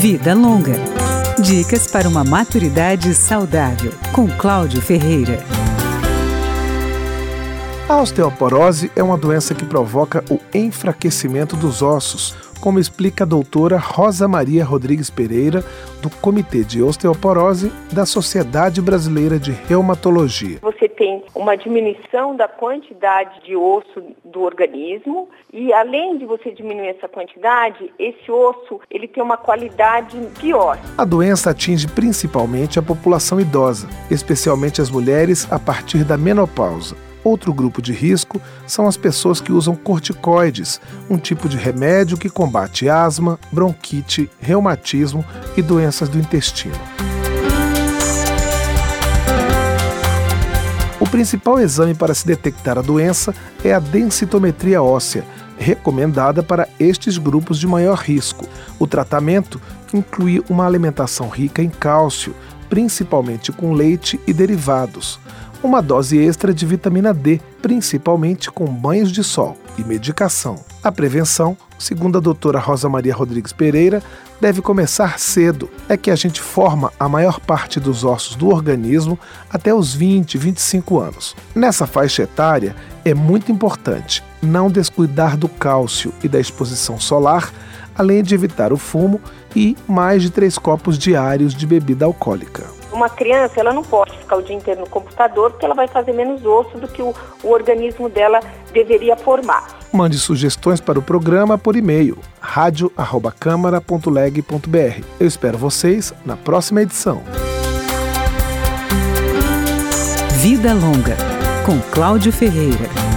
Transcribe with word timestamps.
Vida 0.00 0.32
Longa. 0.32 0.76
Dicas 1.38 1.86
para 1.86 2.08
uma 2.08 2.24
maturidade 2.24 3.14
saudável, 3.14 3.92
com 4.14 4.26
Cláudio 4.26 4.80
Ferreira. 4.80 5.44
A 7.90 8.00
osteoporose 8.02 8.88
é 8.94 9.02
uma 9.02 9.18
doença 9.18 9.52
que 9.52 9.64
provoca 9.64 10.24
o 10.30 10.38
enfraquecimento 10.56 11.56
dos 11.56 11.82
ossos, 11.82 12.36
como 12.60 12.78
explica 12.78 13.24
a 13.24 13.26
doutora 13.26 13.78
Rosa 13.78 14.28
Maria 14.28 14.64
Rodrigues 14.64 15.10
Pereira, 15.10 15.64
do 16.00 16.08
Comitê 16.08 16.62
de 16.62 16.80
Osteoporose 16.80 17.72
da 17.92 18.06
Sociedade 18.06 18.80
Brasileira 18.80 19.40
de 19.40 19.50
Reumatologia. 19.50 20.60
Você 20.62 20.88
tem 20.88 21.24
uma 21.34 21.56
diminuição 21.56 22.36
da 22.36 22.46
quantidade 22.46 23.42
de 23.44 23.56
osso 23.56 24.00
do 24.24 24.42
organismo 24.42 25.28
e 25.52 25.72
além 25.72 26.16
de 26.16 26.24
você 26.24 26.52
diminuir 26.52 26.90
essa 26.90 27.08
quantidade, 27.08 27.92
esse 27.98 28.30
osso 28.30 28.80
ele 28.88 29.08
tem 29.08 29.20
uma 29.20 29.36
qualidade 29.36 30.16
pior. 30.38 30.78
A 30.96 31.04
doença 31.04 31.50
atinge 31.50 31.88
principalmente 31.88 32.78
a 32.78 32.82
população 32.82 33.40
idosa, 33.40 33.88
especialmente 34.08 34.80
as 34.80 34.88
mulheres 34.88 35.52
a 35.52 35.58
partir 35.58 36.04
da 36.04 36.16
menopausa. 36.16 37.09
Outro 37.22 37.52
grupo 37.52 37.82
de 37.82 37.92
risco 37.92 38.40
são 38.66 38.86
as 38.86 38.96
pessoas 38.96 39.40
que 39.40 39.52
usam 39.52 39.76
corticoides, 39.76 40.80
um 41.08 41.18
tipo 41.18 41.48
de 41.48 41.56
remédio 41.56 42.16
que 42.16 42.30
combate 42.30 42.88
asma, 42.88 43.38
bronquite, 43.52 44.30
reumatismo 44.40 45.24
e 45.56 45.60
doenças 45.60 46.08
do 46.08 46.18
intestino. 46.18 46.78
O 50.98 51.06
principal 51.06 51.58
exame 51.58 51.94
para 51.94 52.14
se 52.14 52.26
detectar 52.26 52.78
a 52.78 52.82
doença 52.82 53.34
é 53.64 53.74
a 53.74 53.78
densitometria 53.78 54.82
óssea, 54.82 55.24
recomendada 55.58 56.42
para 56.42 56.68
estes 56.78 57.18
grupos 57.18 57.58
de 57.58 57.66
maior 57.66 57.98
risco. 57.98 58.48
O 58.78 58.86
tratamento 58.86 59.60
inclui 59.92 60.42
uma 60.48 60.66
alimentação 60.66 61.28
rica 61.28 61.62
em 61.62 61.68
cálcio, 61.68 62.34
principalmente 62.70 63.52
com 63.52 63.74
leite 63.74 64.18
e 64.26 64.32
derivados 64.32 65.18
uma 65.62 65.82
dose 65.82 66.18
extra 66.18 66.54
de 66.54 66.64
vitamina 66.64 67.12
D, 67.12 67.40
principalmente 67.60 68.50
com 68.50 68.64
banhos 68.66 69.12
de 69.12 69.22
sol 69.22 69.56
e 69.76 69.84
medicação. 69.84 70.56
A 70.82 70.90
prevenção, 70.90 71.56
segundo 71.78 72.16
a 72.16 72.20
doutora 72.20 72.58
Rosa 72.58 72.88
Maria 72.88 73.14
Rodrigues 73.14 73.52
Pereira, 73.52 74.02
deve 74.40 74.62
começar 74.62 75.18
cedo. 75.18 75.68
É 75.88 75.96
que 75.96 76.10
a 76.10 76.16
gente 76.16 76.40
forma 76.40 76.90
a 76.98 77.08
maior 77.08 77.38
parte 77.40 77.78
dos 77.78 78.04
ossos 78.04 78.34
do 78.34 78.48
organismo 78.48 79.18
até 79.50 79.74
os 79.74 79.94
20, 79.94 80.38
25 80.38 80.98
anos. 80.98 81.36
Nessa 81.54 81.86
faixa 81.86 82.22
etária, 82.22 82.74
é 83.04 83.12
muito 83.12 83.52
importante 83.52 84.24
não 84.42 84.70
descuidar 84.70 85.36
do 85.36 85.48
cálcio 85.48 86.12
e 86.24 86.28
da 86.28 86.40
exposição 86.40 86.98
solar, 86.98 87.52
além 87.94 88.22
de 88.22 88.34
evitar 88.34 88.72
o 88.72 88.78
fumo 88.78 89.20
e 89.54 89.76
mais 89.86 90.22
de 90.22 90.30
três 90.30 90.56
copos 90.56 90.96
diários 90.98 91.54
de 91.54 91.66
bebida 91.66 92.06
alcoólica 92.06 92.80
uma 93.00 93.08
criança 93.08 93.58
ela 93.58 93.72
não 93.72 93.82
pode 93.82 94.09
ficar 94.30 94.36
o 94.36 94.42
dia 94.42 94.54
inteiro 94.54 94.80
no 94.80 94.88
computador 94.88 95.50
porque 95.50 95.64
ela 95.64 95.74
vai 95.74 95.88
fazer 95.88 96.12
menos 96.12 96.44
osso 96.44 96.78
do 96.78 96.86
que 96.86 97.02
o, 97.02 97.12
o 97.42 97.50
organismo 97.50 98.08
dela 98.08 98.38
deveria 98.72 99.16
formar. 99.16 99.80
Mande 99.92 100.16
sugestões 100.18 100.80
para 100.80 100.96
o 100.98 101.02
programa 101.02 101.58
por 101.58 101.74
e-mail 101.74 102.16
radio@câmara.leg.br. 102.40 105.04
Eu 105.18 105.26
espero 105.26 105.58
vocês 105.58 106.14
na 106.24 106.36
próxima 106.36 106.82
edição. 106.82 107.20
Vida 110.38 110.72
Longa 110.72 111.16
com 111.66 111.80
Cláudio 111.92 112.32
Ferreira. 112.32 113.09